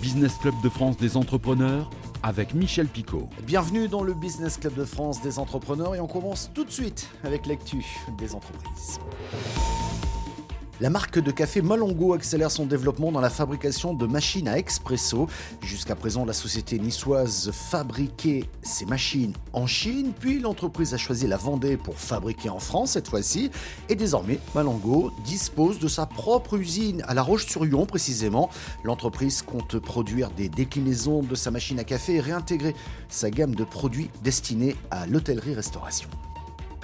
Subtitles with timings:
[0.00, 1.90] Business Club de France des entrepreneurs
[2.22, 3.28] avec Michel Picot.
[3.42, 7.08] Bienvenue dans le Business Club de France des entrepreneurs et on commence tout de suite
[7.24, 7.84] avec l'actu
[8.16, 9.00] des entreprises.
[10.80, 15.26] La marque de café Malongo accélère son développement dans la fabrication de machines à expresso.
[15.60, 21.36] Jusqu'à présent, la société niçoise fabriquait ses machines en Chine, puis l'entreprise a choisi la
[21.36, 23.50] Vendée pour fabriquer en France cette fois-ci.
[23.88, 28.48] Et désormais, Malongo dispose de sa propre usine à La Roche-sur-Yon précisément.
[28.84, 32.76] L'entreprise compte produire des déclinaisons de sa machine à café et réintégrer
[33.08, 36.08] sa gamme de produits destinés à l'hôtellerie-restauration.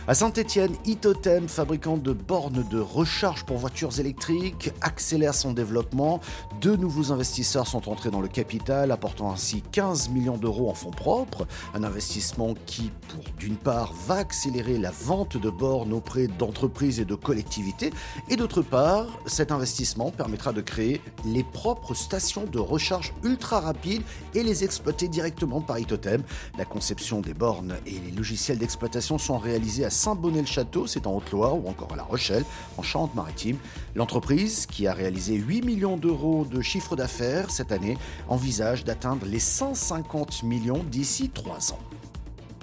[0.07, 6.21] À Saint-Etienne, Itotem, fabricant de bornes de recharge pour voitures électriques, accélère son développement.
[6.61, 10.91] Deux nouveaux investisseurs sont entrés dans le capital, apportant ainsi 15 millions d'euros en fonds
[10.91, 11.47] propres.
[11.73, 17.07] Un investissement qui, pour d'une part, va accélérer la vente de bornes auprès d'entreprises et
[17.07, 17.91] de collectivités,
[18.29, 24.03] et d'autre part, cet investissement permettra de créer les propres stations de recharge ultra rapides
[24.35, 26.23] et les exploiter directement par Itotem.
[26.59, 31.57] La conception des bornes et les logiciels d'exploitation sont réalisés à Saint-Bonnet-le-Château, c'est en Haute-Loire,
[31.57, 32.45] ou encore à La Rochelle,
[32.77, 33.57] en Charente-Maritime.
[33.95, 37.97] L'entreprise, qui a réalisé 8 millions d'euros de chiffre d'affaires cette année,
[38.29, 41.94] envisage d'atteindre les 150 millions d'ici 3 ans.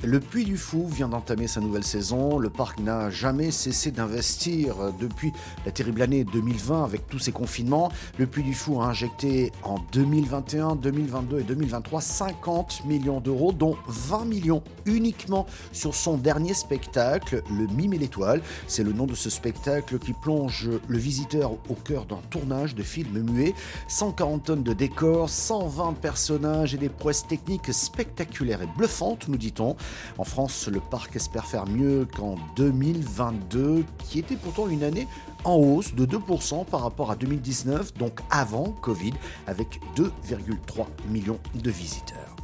[0.04, 2.40] Le Puy du Fou vient d'entamer sa nouvelle saison.
[2.40, 5.32] Le parc n'a jamais cessé d'investir depuis
[5.64, 7.92] la terrible année 2020 avec tous ces confinements.
[8.18, 13.78] Le Puy du Fou a injecté en 2021, 2022 et 2023 50 millions d'euros, dont
[13.86, 18.42] 20 millions uniquement sur son dernier spectacle, Le Mime et l'Étoile.
[18.66, 22.82] C'est le nom de ce spectacle qui plonge le visiteur au cœur d'un tournage de
[22.82, 23.54] film muet.
[23.88, 29.76] 140 tonnes de décors, 120 personnages et des prouesses techniques spectaculaires et bluffantes, nous dit-on.
[30.18, 35.08] En France, le parc espère faire mieux qu'en 2022, qui était pourtant une année
[35.44, 39.14] en hausse de 2% par rapport à 2019, donc avant Covid,
[39.48, 42.36] avec 2,3 millions de visiteurs.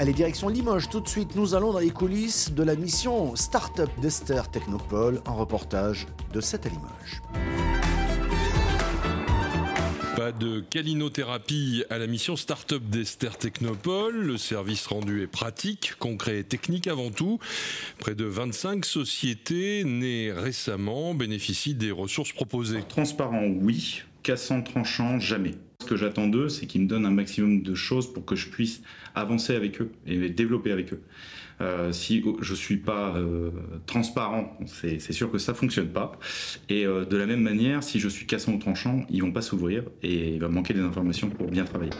[0.00, 3.90] Allez, direction Limoges, tout de suite, nous allons dans les coulisses de la mission Startup
[4.00, 7.57] d'Esther Technopole, un reportage de 7 à Limoges.
[10.18, 14.16] Pas de calinothérapie à la mission Startup d'Esther Technopole.
[14.16, 17.38] Le service rendu est pratique, concret et technique avant tout.
[18.00, 22.82] Près de 25 sociétés nées récemment bénéficient des ressources proposées.
[22.88, 24.02] Transparent, oui.
[24.24, 25.54] Cassant, tranchant, jamais.
[25.88, 28.82] Que j'attends d'eux, c'est qu'ils me donnent un maximum de choses pour que je puisse
[29.14, 31.00] avancer avec eux et développer avec eux.
[31.62, 33.50] Euh, si je suis pas euh,
[33.86, 36.12] transparent, c'est sûr que ça fonctionne pas.
[36.68, 39.40] Et euh, de la même manière, si je suis cassant ou tranchant, ils vont pas
[39.40, 41.92] s'ouvrir et il va manquer des informations pour bien travailler.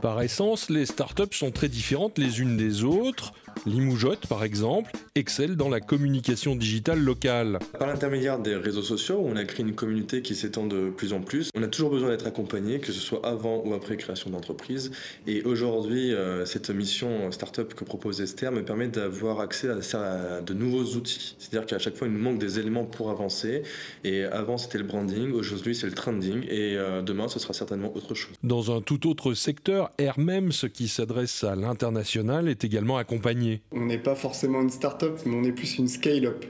[0.00, 3.34] Par essence, les startups sont très différentes les unes des autres.
[3.64, 7.60] Limoujotte, par exemple, excelle dans la communication digitale locale.
[7.78, 11.20] Par l'intermédiaire des réseaux sociaux, on a créé une communauté qui s'étend de plus en
[11.20, 11.50] plus.
[11.54, 14.90] On a toujours besoin d'être accompagné, que ce soit avant ou après création d'entreprise.
[15.28, 20.54] Et aujourd'hui, euh, cette mission startup que propose Esther me permet d'avoir accès à, de
[20.54, 21.36] nouveaux outils.
[21.38, 23.62] C'est-à-dire qu'à chaque fois, il nous manque des éléments pour avancer.
[24.02, 26.42] Et avant, c'était le branding, aujourd'hui, c'est le trending.
[26.48, 28.32] Et euh, demain, ce sera certainement autre chose.
[28.42, 33.51] Dans un tout autre secteur, ce qui s'adresse à l'international, est également accompagné.
[33.72, 36.44] On n'est pas forcément une start-up, mais on est plus une scale-up.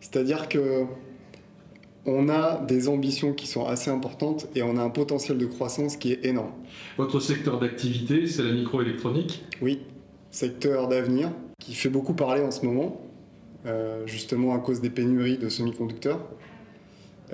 [0.00, 0.84] C'est-à-dire que
[2.06, 5.96] on a des ambitions qui sont assez importantes et on a un potentiel de croissance
[5.96, 6.52] qui est énorme.
[6.98, 9.44] Votre secteur d'activité, c'est la microélectronique?
[9.62, 9.80] Oui,
[10.30, 13.00] secteur d'avenir qui fait beaucoup parler en ce moment,
[13.64, 16.20] euh, justement à cause des pénuries de semi-conducteurs,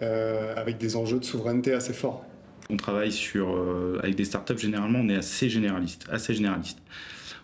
[0.03, 2.25] euh, avec des enjeux de souveraineté assez forts.
[2.69, 6.79] On travaille sur, euh, avec des startups, généralement, on est assez généraliste, assez généraliste.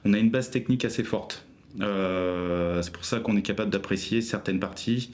[0.06, 1.44] On a une base technique assez forte.
[1.80, 5.10] Euh, c'est pour ça qu'on est capable d'apprécier certaines parties.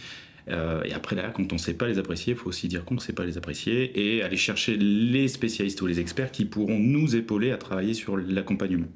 [0.48, 2.84] Euh, et après, là, quand on ne sait pas les apprécier, il faut aussi dire
[2.84, 6.44] qu'on ne sait pas les apprécier et aller chercher les spécialistes ou les experts qui
[6.44, 8.88] pourront nous épauler à travailler sur l'accompagnement.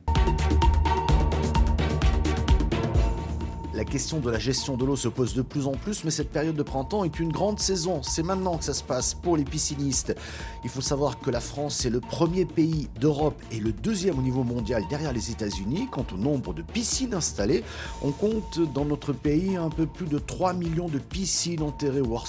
[3.76, 6.30] La question de la gestion de l'eau se pose de plus en plus, mais cette
[6.30, 8.00] période de printemps est une grande saison.
[8.02, 10.16] C'est maintenant que ça se passe pour les piscinistes.
[10.64, 14.22] Il faut savoir que la France est le premier pays d'Europe et le deuxième au
[14.22, 17.64] niveau mondial derrière les États-Unis quant au nombre de piscines installées.
[18.02, 22.14] On compte dans notre pays un peu plus de 3 millions de piscines enterrées au
[22.14, 22.28] hors.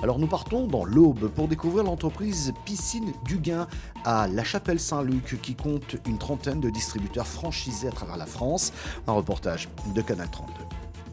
[0.00, 3.66] Alors nous partons dans l'Aube pour découvrir l'entreprise Piscine Duguin
[4.04, 8.72] à La Chapelle Saint-Luc qui compte une trentaine de distributeurs franchisés à travers la France.
[9.08, 10.67] Un reportage de Canal 32.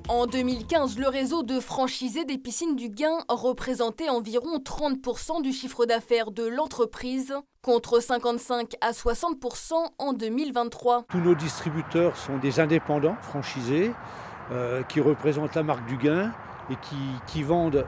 [0.07, 5.87] En 2015, le réseau de franchisés des piscines du Gain représentait environ 30% du chiffre
[5.87, 11.05] d'affaires de l'entreprise, contre 55 à 60% en 2023.
[11.09, 13.91] Tous nos distributeurs sont des indépendants franchisés
[14.51, 16.31] euh, qui représentent la marque du Gain
[16.69, 16.75] et
[17.27, 17.85] qui, vendent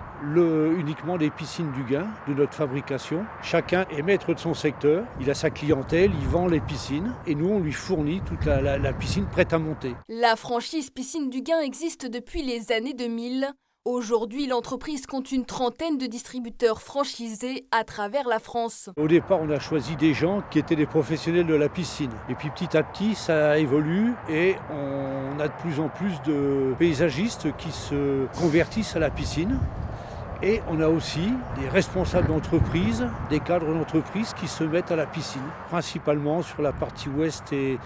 [0.77, 3.25] uniquement des piscines du gain de notre fabrication.
[3.41, 7.33] Chacun est maître de son secteur, il a sa clientèle, il vend les piscines et
[7.33, 9.95] nous on lui fournit toute la, la piscine prête à monter.
[10.09, 13.53] La franchise Piscine du Gain existe depuis les années 2000.
[13.89, 18.89] Aujourd'hui, l'entreprise compte une trentaine de distributeurs franchisés à travers la France.
[18.97, 22.11] Au départ, on a choisi des gens qui étaient des professionnels de la piscine.
[22.27, 26.75] Et puis petit à petit, ça évolue et on a de plus en plus de
[26.77, 29.57] paysagistes qui se convertissent à la piscine.
[30.43, 35.05] Et on a aussi des responsables d'entreprise, des cadres d'entreprise qui se mettent à la
[35.05, 37.79] piscine, principalement sur la partie ouest et,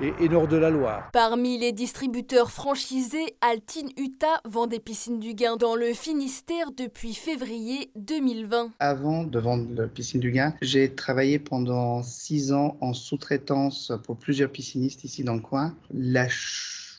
[0.00, 1.10] et, nord de la Loire.
[1.12, 7.14] Parmi les distributeurs franchisés, Altine Utah vend des piscines du Gain dans le Finistère depuis
[7.14, 8.72] février 2020.
[8.78, 14.16] Avant de vendre la piscine du Gain, j'ai travaillé pendant six ans en sous-traitance pour
[14.16, 15.74] plusieurs piscinistes ici dans le coin.
[15.92, 16.28] La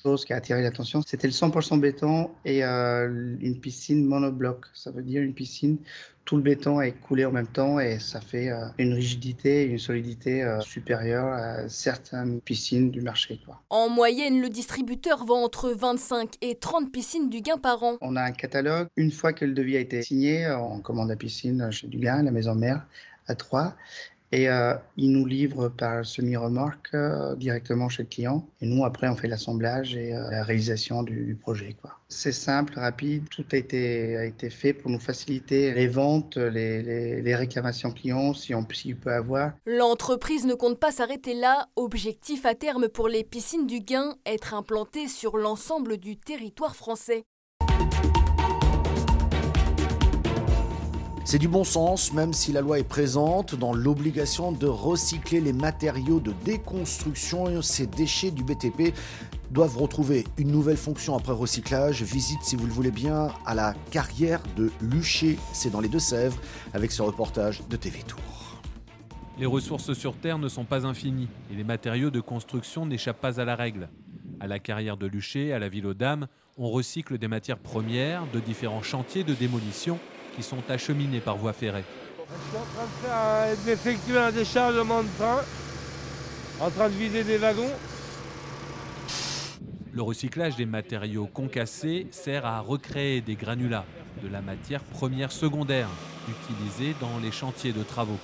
[0.06, 4.66] chose qui a attiré l'attention, c'était le 100% béton et euh, une piscine monobloc.
[4.74, 5.78] Ça veut dire une piscine
[6.25, 9.78] tout le béton est coulé en même temps et ça fait euh, une rigidité une
[9.78, 13.40] solidité euh, supérieure à certaines piscines du marché.
[13.69, 17.98] En moyenne, le distributeur vend entre 25 et 30 piscines du gain par an.
[18.02, 18.88] On a un catalogue.
[18.96, 22.31] Une fois que le devis a été signé, on commande la piscine chez Dugain, la
[22.31, 22.86] maison mère,
[23.28, 23.75] à Troyes.
[24.31, 28.48] Et euh, ils nous livrent par semi-remorque euh, directement chez le client.
[28.62, 31.75] Et nous, après, on fait l'assemblage et euh, la réalisation du, projet.
[32.10, 33.30] C'est simple, rapide.
[33.30, 38.33] Tout a été, a été fait pour nous faciliter les ventes, les, les, réclamations clients,
[38.33, 39.54] si on peut avoir.
[39.66, 41.68] L'entreprise ne compte pas s'arrêter là.
[41.75, 47.25] Objectif à terme pour les piscines du Gain, être implantées sur l'ensemble du territoire français.
[51.27, 55.54] C'est du bon sens, même si la loi est présente dans l'obligation de recycler les
[55.54, 57.63] matériaux de déconstruction.
[57.63, 58.94] Ces déchets du BTP
[59.50, 62.04] doivent retrouver une nouvelle fonction après recyclage.
[62.04, 66.39] Visite, si vous le voulez bien, à la carrière de Luché, c'est dans les Deux-Sèvres,
[66.75, 68.62] avec ce reportage de TV Tour.
[69.39, 73.42] Les ressources sur Terre ne sont pas infinies et les matériaux de construction n'échappent pas
[73.42, 73.89] à la règle.
[74.39, 78.28] À la carrière de Luché, à la ville aux Dames, on recycle des matières premières
[78.31, 79.98] de différents chantiers de démolition
[80.35, 81.83] qui sont acheminés par voie ferrée.
[82.17, 85.41] Je suis en train d'effectuer un déchargement de train,
[86.59, 87.71] en train de vider des wagons.
[89.93, 93.85] Le recyclage des matériaux concassés sert à recréer des granulats,
[94.21, 95.87] de la matière première secondaire,
[96.27, 98.19] utilisée dans les chantiers de travaux.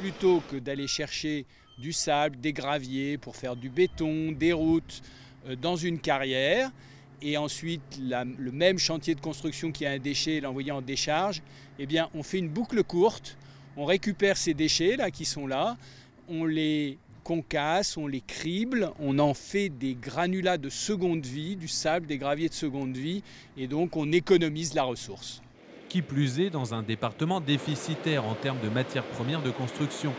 [0.00, 1.46] Plutôt que d'aller chercher
[1.78, 5.02] du sable, des graviers pour faire du béton, des routes
[5.46, 6.70] euh, dans une carrière,
[7.22, 11.42] et ensuite le même chantier de construction qui a un déchet, l'envoyer en décharge,
[11.78, 13.36] eh on fait une boucle courte,
[13.76, 15.76] on récupère ces déchets là qui sont là,
[16.28, 21.68] on les concasse, on les crible, on en fait des granulats de seconde vie, du
[21.68, 23.22] sable, des graviers de seconde vie,
[23.56, 25.40] et donc on économise la ressource.
[25.88, 30.12] Qui plus est dans un département déficitaire en termes de matières premières de construction,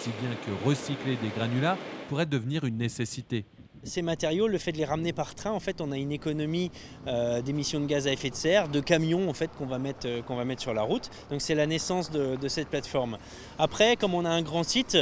[0.00, 1.78] si bien que recycler des granulats
[2.08, 3.44] pourrait devenir une nécessité
[3.84, 6.70] ces matériaux, le fait de les ramener par train, en fait, on a une économie
[7.06, 10.06] euh, d'émissions de gaz à effet de serre, de camions en fait qu'on va mettre
[10.06, 11.10] euh, va mettre sur la route.
[11.30, 13.18] Donc c'est la naissance de, cette plateforme.
[13.58, 14.96] Après, comme on a un grand site,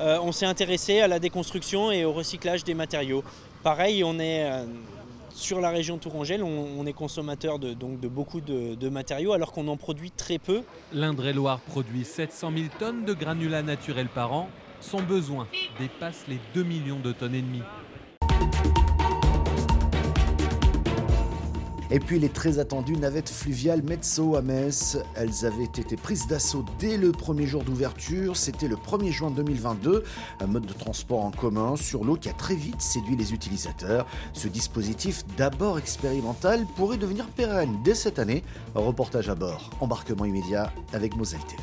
[0.00, 3.24] euh, on s'est intéressé à la déconstruction et au recyclage des matériaux.
[3.62, 4.50] Pareil, on est
[5.34, 9.52] sur la région Tourangelle, on, est consommateur de, donc de beaucoup de, de matériaux alors
[9.52, 10.62] qu'on en produit très peu.
[10.92, 14.48] L'Indre-et-Loire produit 700 000 tonnes de granulats naturels par an.
[14.80, 15.46] Son besoin
[15.78, 17.62] dépasse les 2 millions de tonnes et demie.
[21.94, 26.64] Et puis les très attendues navettes fluviales Mezzo à Metz, elles avaient été prises d'assaut
[26.78, 30.02] dès le premier jour d'ouverture, c'était le 1er juin 2022,
[30.40, 34.06] un mode de transport en commun sur l'eau qui a très vite séduit les utilisateurs.
[34.32, 38.42] Ce dispositif d'abord expérimental pourrait devenir pérenne dès cette année.
[38.74, 41.62] reportage à bord, embarquement immédiat avec Mosaïque TV.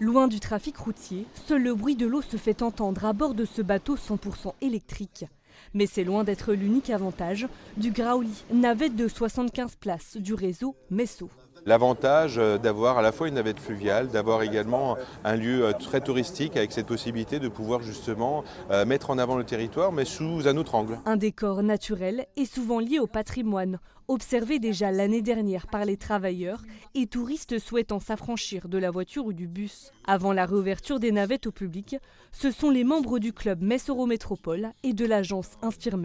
[0.00, 3.44] Loin du trafic routier, seul le bruit de l'eau se fait entendre à bord de
[3.44, 5.26] ce bateau 100% électrique.
[5.74, 7.46] Mais c'est loin d'être l'unique avantage
[7.76, 11.30] du Grauli, navette de 75 places du réseau Messo.
[11.66, 16.00] L'avantage euh, d'avoir à la fois une navette fluviale, d'avoir également un lieu euh, très
[16.00, 20.46] touristique avec cette possibilité de pouvoir justement euh, mettre en avant le territoire mais sous
[20.46, 21.00] un autre angle.
[21.06, 26.62] Un décor naturel et souvent lié au patrimoine, observé déjà l'année dernière par les travailleurs
[26.94, 29.90] et touristes souhaitant s'affranchir de la voiture ou du bus.
[30.06, 31.96] Avant la réouverture des navettes au public,
[32.30, 35.96] ce sont les membres du club Metz Eurométropole et de l'agence Inspire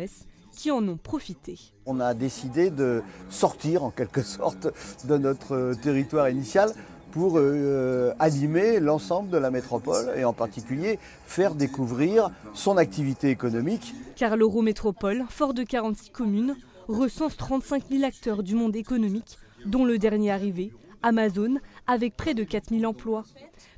[0.51, 1.57] qui en ont profité.
[1.85, 4.67] On a décidé de sortir en quelque sorte
[5.05, 6.71] de notre territoire initial
[7.11, 13.93] pour euh, animer l'ensemble de la métropole et en particulier faire découvrir son activité économique.
[14.15, 16.55] Car l'Eurométropole, fort de 46 communes,
[16.87, 20.71] recense 35 000 acteurs du monde économique, dont le dernier arrivé,
[21.03, 23.23] Amazon, avec près de 4 000 emplois.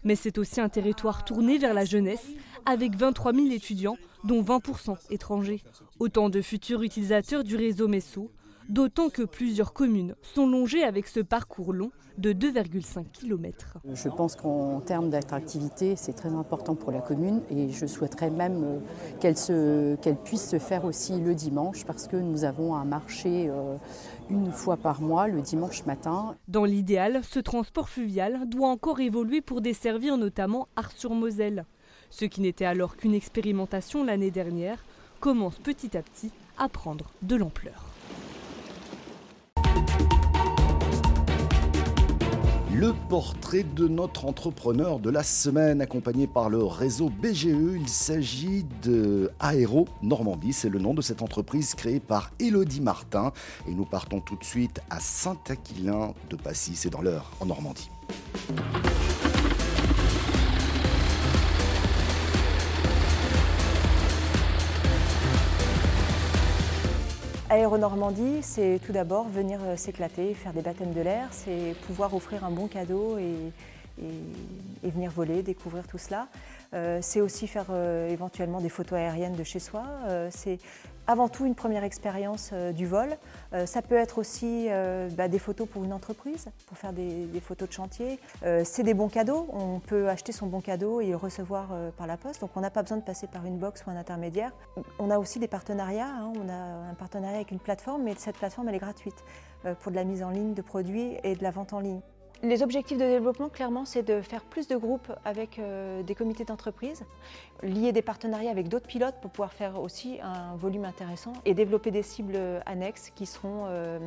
[0.04, 2.28] Mais c'est aussi un territoire tourné vers la jeunesse,
[2.66, 5.62] avec 23 000 étudiants, dont 20% étrangers.
[6.00, 8.32] Autant de futurs utilisateurs du réseau Messo,
[8.70, 13.80] d'autant que plusieurs communes sont longées avec ce parcours long de 2,5 km.
[13.92, 18.64] Je pense qu'en termes d'attractivité, c'est très important pour la commune et je souhaiterais même
[18.64, 18.80] euh,
[19.20, 19.36] qu'elle
[19.98, 23.78] qu'elle puisse se faire aussi le dimanche parce que nous avons un marché euh,
[24.30, 26.36] une fois par mois, le dimanche matin.
[26.48, 31.66] Dans l'idéal, ce transport fluvial doit encore évoluer pour desservir notamment Ars-sur-Moselle.
[32.16, 34.78] Ce qui n'était alors qu'une expérimentation l'année dernière
[35.20, 36.30] commence petit à petit
[36.60, 37.86] à prendre de l'ampleur.
[42.72, 47.46] Le portrait de notre entrepreneur de la semaine, accompagné par le réseau BGE.
[47.46, 50.54] Il s'agit de Aéro Normandie.
[50.54, 53.32] C'est le nom de cette entreprise créée par Elodie Martin.
[53.68, 56.76] Et nous partons tout de suite à Saint-Aquilin de Passy.
[56.76, 57.90] C'est dans l'heure en Normandie.
[67.54, 72.44] Aéronormandie, c'est tout d'abord venir euh, s'éclater, faire des baptêmes de l'air, c'est pouvoir offrir
[72.44, 73.36] un bon cadeau et,
[74.84, 76.28] venir voler, découvrir tout cela.
[76.74, 79.84] Euh, c'est aussi faire euh, éventuellement des photos aériennes de chez soi.
[80.32, 80.60] c'est
[81.08, 83.18] avant tout une première expérience euh, du vol.
[83.54, 87.28] Euh, ça peut être aussi euh, bah, des photos pour une entreprise, pour faire des,
[87.42, 88.20] photos de chantier.
[88.64, 89.48] c'est des bons cadeaux.
[89.52, 92.42] On peut acheter son bon cadeau et le recevoir par la poste.
[92.42, 94.52] Donc on n'a pas besoin de passer par une box ou un intermédiaire.
[95.00, 96.08] On a aussi des partenariats.
[96.08, 96.32] Hein.
[96.42, 99.26] On a un partenariat avec une plateforme, mais cette plateforme elle est gratuite
[99.82, 102.02] pour de la mise en ligne de produits et de la vente en ligne.
[102.44, 106.44] Les objectifs de développement, clairement, c'est de faire plus de groupes avec euh, des comités
[106.44, 107.06] d'entreprise,
[107.62, 111.90] lier des partenariats avec d'autres pilotes pour pouvoir faire aussi un volume intéressant et développer
[111.90, 113.98] des cibles annexes qui seront, euh,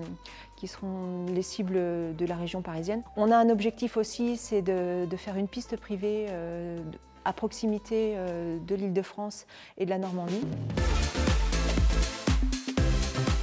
[0.54, 1.78] qui seront les cibles
[2.14, 3.02] de la région parisienne.
[3.16, 6.76] On a un objectif aussi, c'est de, faire une piste privée euh,
[7.24, 9.46] à proximité de l'île de France
[9.78, 10.42] et de la Normandie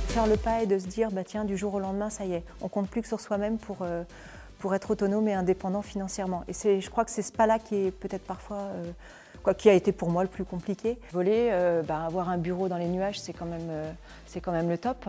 [0.09, 2.33] faire le pas et de se dire bah tiens du jour au lendemain ça y
[2.33, 3.83] est on compte plus que sur soi-même pour
[4.63, 6.45] pour être autonome et indépendant financièrement.
[6.47, 8.91] Et je crois que c'est ce pas-là qui est peut-être parfois, euh,
[9.43, 10.97] quoi, qui a été pour moi le plus compliqué.
[11.11, 13.91] Voler, euh, bah, avoir un bureau dans les nuages, c'est quand, même, euh,
[14.69, 15.05] le top.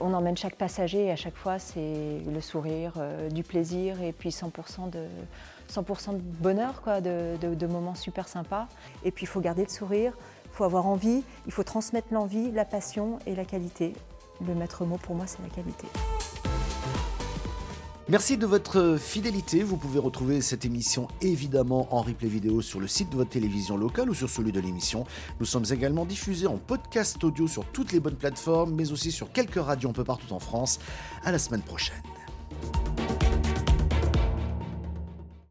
[0.00, 2.94] on emmène chaque passager et à chaque fois, c'est le sourire,
[3.30, 5.04] du plaisir et puis 100% de,
[5.68, 5.82] 100
[6.14, 8.66] de bonheur, quoi, de moments super sympas.
[9.04, 10.14] Et puis il faut garder le sourire,
[10.46, 13.92] il faut avoir envie, il faut transmettre l'envie, la passion et la qualité.
[14.46, 15.86] Le maître mot pour moi, c'est la qualité.
[18.10, 19.62] Merci de votre fidélité.
[19.62, 23.76] Vous pouvez retrouver cette émission évidemment en replay vidéo sur le site de votre télévision
[23.76, 25.04] locale ou sur celui de l'émission.
[25.40, 29.30] Nous sommes également diffusés en podcast audio sur toutes les bonnes plateformes, mais aussi sur
[29.30, 30.78] quelques radios un peu partout en France.
[31.22, 32.02] À la semaine prochaine.